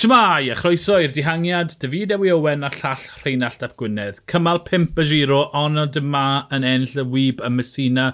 [0.00, 4.22] Siamai, a chroeso i'r dihangiad, David Ewi Owen a llall Rheinald Ap Gwynedd.
[4.32, 6.22] Cymal 5 y giro, ond dyma
[6.56, 8.06] yn enll y wyb y Messina.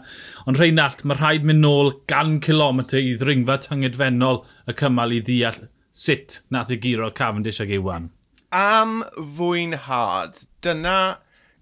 [0.51, 5.63] Ond Rheinald, mae rhaid mynd nôl gan kilometr i ddringfa tyngedfennol y cymal i ddeall
[5.95, 8.11] sut nath y giro Cavendish ag Iwan.
[8.51, 8.99] Am
[9.39, 10.99] fwynhad, dyna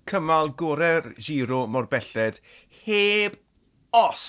[0.08, 2.40] cymal gorau'r giro mor belled,
[2.88, 3.36] heb
[3.92, 4.28] os.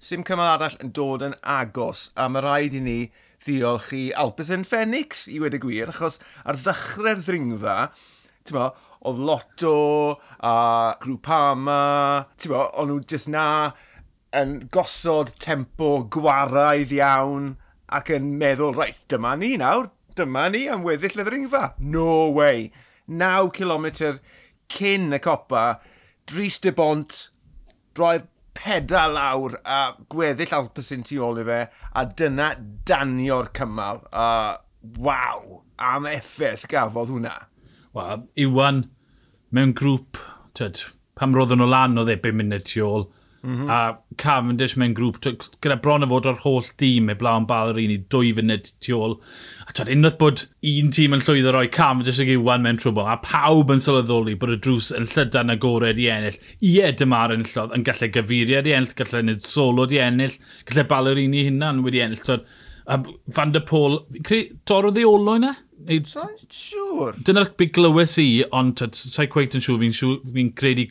[0.00, 3.00] Sim cymal arall yn dod yn agos, a mae rhaid i ni
[3.48, 7.76] diolch i Alpecin Phoenix, i wedi gwir, achos ar ddechrau'r ddringfa,
[8.44, 8.68] ti'n mo,
[9.08, 9.76] oedd Lotto
[10.44, 10.54] a
[11.02, 11.82] Grwpama,
[12.36, 13.46] ti'n mo, o'n nhw jyst na
[14.36, 17.54] yn gosod tempo gwaraidd iawn
[17.98, 19.88] ac yn meddwl, reit, dyma ni nawr,
[20.18, 21.72] dyma ni am weddill y ddringfa.
[21.80, 22.68] No way!
[23.08, 23.86] 9 km
[24.68, 25.78] cyn y copa,
[26.28, 27.22] Dries de Bont,
[27.96, 28.26] roi'r
[28.58, 29.78] peda lawr a
[30.10, 31.60] gweddill Alpecin tu ôl i fe
[31.94, 32.50] a dyna
[32.88, 34.28] danio'r cymal a
[34.98, 37.34] waw am effaith gafodd hwnna.
[37.94, 38.84] Wel, Iwan
[39.54, 40.18] mewn grŵp,
[40.58, 40.82] tyd,
[41.18, 43.06] pam roedden nhw lan o ddebyg munud tu ôl
[43.48, 43.70] Mm -hmm.
[43.70, 45.22] A Cavendish mewn grŵp,
[45.64, 48.92] gyda bron o fod o'r holl dîm, e blaen bal un i dwy funud tu
[48.92, 49.14] ôl.
[49.64, 53.16] A twyd, unwaith bod un tîm yn llwyddo roi Cavendish ag Iwan mewn trwbl, a
[53.24, 56.36] pawb yn sylweddoli bod y drws yn llydan agored i ennill.
[56.60, 60.36] Ie, dyma'r enillodd yn gallu gyfuriad i ennill, gallu ennill solo i ennill,
[60.68, 62.24] gallu bal yr un i hunan wedi ennill.
[62.28, 62.44] Twyd,
[62.88, 63.02] A
[63.36, 63.98] Van der Pôl,
[64.68, 65.50] torodd ei olo yna?
[65.86, 65.98] E?
[66.08, 67.18] Sa'n siŵr.
[67.24, 70.86] Dyna'r big glywys i, ond sa'i cweith yn siŵr, fi'n fi, credu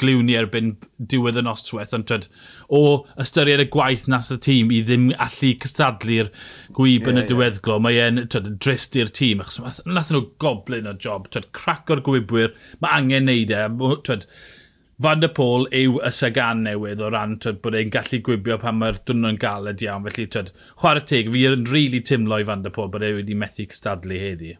[0.00, 0.72] gliwni erbyn
[1.12, 2.26] diwedd y noswaith, ond tyd,
[2.72, 2.82] o
[3.22, 6.32] ystyried y gwaith nas y tîm i ddim allu cystadlu'r
[6.74, 7.84] gwyb yeah, yn y diweddglo, yeah.
[7.84, 12.56] mae e'n drist i'r tîm, achos nath nhw goblin o job, tyd, crac o'r gwybwyr,
[12.82, 13.62] mae angen neud e,
[14.08, 14.26] tyd,
[15.02, 18.76] Van der Pôl yw y sagan newydd o ran twyd, bod e'n gallu gwybio pan
[18.78, 20.04] mae'r dwrnod yn galed iawn.
[20.06, 23.10] Felly, twyd, chwarae teg, fi yn rili really timlo i Van der Pôl bod e
[23.16, 24.52] wedi methu cystadlu heddi.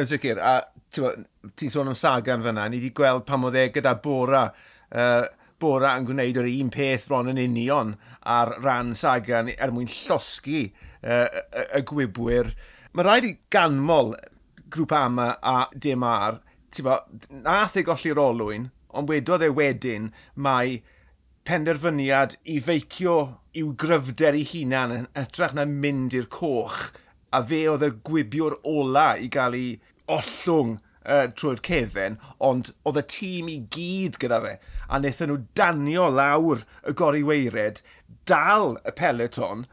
[0.00, 0.54] Yn sicr, a
[0.96, 4.46] ti'n sôn am Sagan fyna, ni wedi gweld pan oedd e gyda Bora,
[4.96, 5.26] uh,
[5.60, 7.92] Bora yn gwneud yr un peth bron yn union
[8.36, 11.26] ar ran Sagan er mwyn llosgu uh,
[11.76, 12.54] y gwybwyr.
[12.96, 14.14] Mae rhaid i ganmol
[14.72, 16.40] grŵp ama a dim ar,
[16.72, 20.10] ti'n nath ei golli'r olwyn, ond wedodd e wedyn
[20.46, 20.80] mae
[21.48, 23.16] penderfyniad i feicio
[23.58, 26.92] i'w gryfder ei hunan yn ytrach na mynd i'r coch
[27.32, 29.68] a fe oedd e y gwibiwr ola i gael ei
[30.12, 34.56] ollwng uh, trwy'r cefen, ond oedd y tîm i gyd gyda fe,
[34.88, 37.80] a wnaethon nhw danio lawr y gori weired,
[38.28, 39.66] dal y peleton,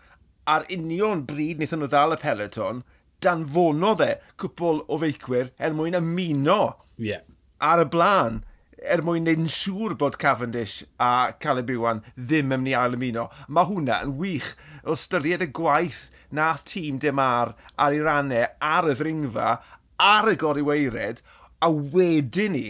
[0.50, 2.84] a'r union bryd wnaethon nhw ddal y peleton,
[3.24, 6.62] danfonodd e cwpl o feicwyr er mwyn ymuno
[6.98, 7.26] yeah.
[7.60, 8.44] ar y blaen
[8.84, 12.96] er mwyn neud yn siŵr bod Cavendish a Caleb Iwan ddim yn mynd i ail
[12.96, 13.28] ymuno.
[13.48, 14.54] Mae hwnna yn wych
[14.84, 19.58] o styried y gwaith nath tîm dim ar ar ei rannau ar y ddringfa
[20.00, 21.24] ar y goriweired
[21.62, 22.68] a wedyn ni,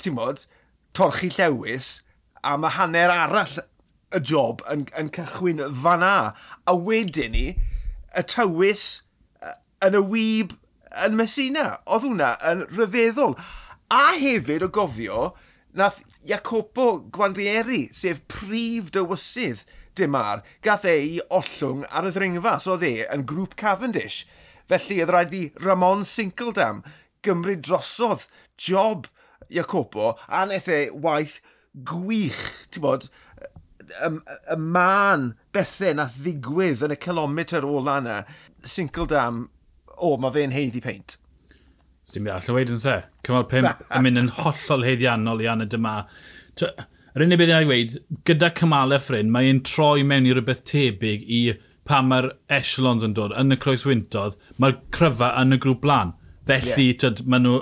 [0.00, 0.46] ti'n bod,
[0.96, 2.00] torchi llewis
[2.42, 3.58] a mae hanner arall
[4.16, 6.32] y job yn, yn cychwyn fanna.
[6.66, 7.46] A wedyn ni,
[8.16, 9.02] y tywys
[9.84, 10.56] yn y wyb
[11.04, 11.66] yn Messina.
[11.86, 13.36] Oedd hwnna yn rhyfeddol.
[13.90, 15.30] A hefyd o gofio
[15.76, 19.64] nath Jacopo Gwanbieri, sef prif dywysydd
[19.98, 24.24] Dimar, gath e i ollwng ar y ddringfa, so oedd e yn grŵp Cavendish.
[24.70, 26.84] Felly, oedd rhaid i Ramon Sinkeldam
[27.26, 28.26] gymryd drosodd
[28.56, 29.08] job
[29.50, 31.40] Jacopo, a wnaeth e waith
[31.86, 33.08] gwych, ti'n bod,
[33.90, 34.10] y,
[34.54, 38.22] y man bethau nath ddigwydd yn y kilometr o lana,
[38.62, 39.48] Sinkeldam,
[39.96, 41.19] o, oh, mae fe'n heiddi peint.
[42.10, 42.96] Sdim byd all o weid yn se.
[43.26, 45.92] Cymal 5 yn mynd yn hollol heiddiannol i Anna Dyma.
[46.58, 51.22] Yr unig beth i weid, gyda cymalau ffrin, mae e'n troi mewn i rhywbeth tebyg
[51.26, 51.40] i
[51.86, 56.12] pa mae'r echelons yn dod yn y croes wyntodd, mae'r cryfa yn y grŵp blan.
[56.50, 56.98] Felly, yeah.
[57.04, 57.56] tyd, maen nhw,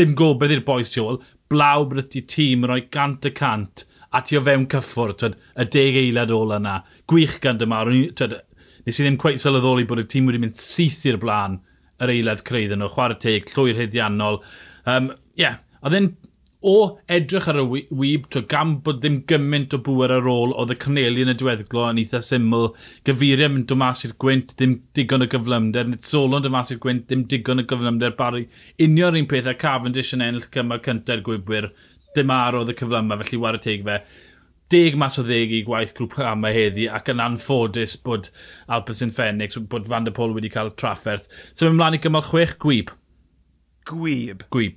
[0.00, 1.20] dim gobeith i'r boes tu ôl,
[1.52, 3.84] blaw bryd i tîm roi gant y cant
[4.16, 6.80] a ti o fewn cyffwr, tyd, y deg eilad ôl yna.
[7.08, 7.84] Gwych gan dyma,
[8.16, 8.40] tyd,
[8.88, 11.60] nes i ddim cweith sylweddoli bod y tîm wedi mynd syth i'r blaen
[12.04, 14.40] yr eilad creudd nhw, chwarae teg, llwy'r hyddiannol.
[14.88, 16.12] Um, yeah, oedd e'n
[16.60, 17.64] o edrych ar y
[17.94, 21.34] wyb, to gam bod ddim gymaint o bwer ar ôl, oedd y Corneli yn y
[21.38, 22.72] diweddglo yn eitha syml,
[23.06, 26.80] gyfuriau mynd o mas i'r gwynt, ddim digon o gyflymder, nid solon o mas i'r
[26.82, 28.48] gwynt, ddim digon o gyflymder, bari
[28.82, 31.70] unio'r un peth a Cavendish yn ennill cymal cyntaf gwybwyr,
[32.18, 34.00] dim ar oedd y cyflymau, felly war y teg fe
[34.72, 38.28] deg mas o ddeg i gwaith grŵp yma heddi ac yn anffodus bod
[38.74, 41.28] Alpecin Fenix, bod Van der Pôl wedi cael trafferth.
[41.54, 42.92] So mae'n mlaen i gymal chwech gwyb.
[43.88, 44.44] Gwyb?
[44.52, 44.76] Gwyb.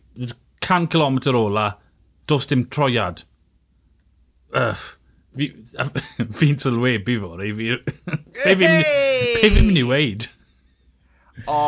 [0.61, 1.67] 100 km ola,
[2.29, 3.25] dos dim troiad.
[4.55, 4.75] Uh,
[5.37, 7.71] Fi'n fi sylwebu fod, ei fi...
[8.43, 10.27] Pe fi'n mynd i weid?
[11.47, 11.59] O,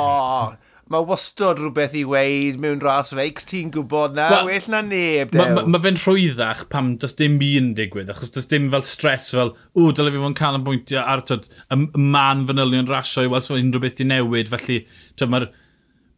[0.94, 5.34] mae wastod rhywbeth i weid mewn ras feics, ti'n gwybod na, well, well na neb.
[5.38, 9.32] Mae ma, ma, fe'n rhwyddach pam does dim un digwydd, achos does dim fel stres
[9.34, 13.58] fel, o, dyle fi fo'n bwyntio ar tyd, y man fanylion rasio i weld so
[13.58, 14.84] unrhyw beth i newid, felly,
[15.18, 15.50] tyd, mae'r,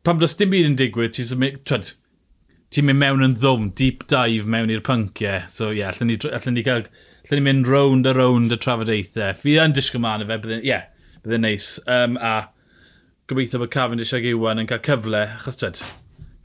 [0.07, 1.93] pam does dim byd yn digwydd, ti'n symud,
[2.75, 6.17] ti'n mynd mewn yn ddwm, deep dive mewn i'r pynciau, so ie, yeah, allan ni,
[6.27, 6.89] allan ni cael,
[7.23, 9.37] allan ni mynd round a round y trafodaethau.
[9.39, 10.89] Fi yn disgwyl man y fe, bydde'n, ie, yeah,
[11.23, 11.69] bydde'n neis.
[11.87, 12.33] Um, a,
[13.27, 15.79] gobeithio bod Cavendish ag Iwan yn cael cyfle, achos tyd,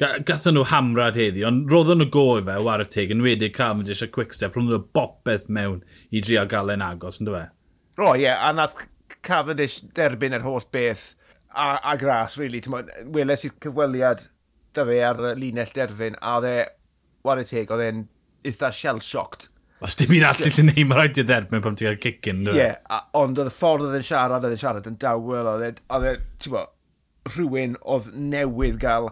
[0.01, 3.51] gathen nhw hamrad heddi, ond roedden nhw go i fe war y teg, yn wedi
[3.53, 7.53] Cavendish a Quickstep, roedden nhw bopeth mewn i drio gael e'n agos, yn dweud?
[7.53, 8.01] E?
[8.01, 8.87] O, oh, ie, yeah, a nath
[9.27, 11.11] Cavendish derbyn yr holl beth
[11.53, 12.63] a, a gras, really.
[13.13, 14.25] Weles i'r cyfweliad
[14.73, 16.57] da fe ar y linell derfyn, a dde,
[17.29, 18.07] war y teg, oedd e'n
[18.49, 19.51] eitha shell-shocked
[19.81, 22.43] Os dim un atlet ti'n neud, mae rhaid i dderbyn pan ti'n cael cicin.
[22.45, 22.53] E?
[22.53, 25.65] Ie, yeah, ond oedd y ffordd oedd e'n siarad, oedd e'n siarad yn dawel, oedd
[26.09, 26.13] e,
[26.43, 26.65] ti'n bo,
[27.31, 29.09] rhywun oedd newydd gael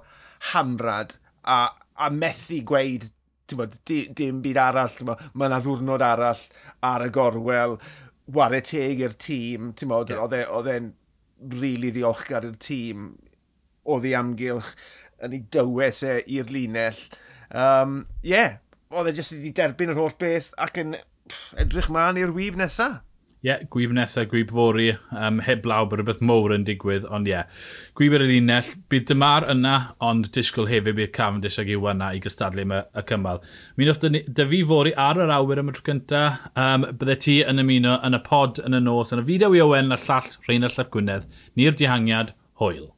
[0.53, 1.17] hamrad
[1.49, 1.63] a,
[1.97, 3.09] a methu gweud,
[3.49, 6.45] ti'n bo, dim, byd arall, ti'n bo, mae yna ddwrnod arall
[6.91, 7.79] ar y gorwel,
[8.37, 10.21] ware teg i'r tîm, ti'n bo, yeah.
[10.37, 10.93] E- oedd e'n
[11.57, 13.13] rili ddiolchgar i'r tîm,
[13.89, 14.75] oedd ei amgylch
[15.25, 17.01] yn ei dywes e i'r linell.
[17.49, 18.59] Ie, um, yeah,
[18.95, 20.97] oedd e jyst wedi derbyn yr holl beth ac yn
[21.61, 23.03] edrych ma'n i'r wyb nesaf.
[23.39, 27.29] Ie, yeah, gwyb nesaf, gwyb fori, um, heb law bod rhywbeth mowr yn digwydd, ond
[27.31, 27.37] ie.
[27.37, 27.61] Yeah.
[27.95, 32.65] Gwyb yr unell, bydd dymar yna, ond disgwyl hefyd bydd Cavendish ag Iwana i gystadlu
[32.65, 33.39] yma y cymal.
[33.79, 36.25] Mi wnaeth dyfu fori ar yr awyr am y tro cynta,
[36.59, 39.63] um, bydde ti yn ymuno yn y pod yn y nos, yn y fideo i
[39.69, 42.89] Owen a'r llall Rheinald Llap Gwynedd, ni'r dihangiad, hwyl.